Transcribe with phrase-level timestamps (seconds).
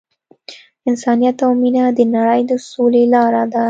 [0.89, 3.59] انسانیت او مینه د نړۍ د سولې لاره ده.